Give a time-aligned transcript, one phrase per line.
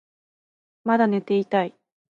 [0.83, 1.75] まだ寝ていたい